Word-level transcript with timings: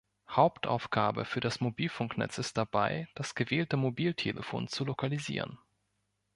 Hauptaufgabe 0.31 1.25
für 1.25 1.41
das 1.41 1.61
Mobilfunknetz 1.61 2.39
ist 2.39 2.57
dabei, 2.57 3.07
das 3.13 3.35
gewählte 3.35 3.77
Mobiltelefon 3.77 4.67
zu 4.67 4.83
lokalisieren. 4.83 5.59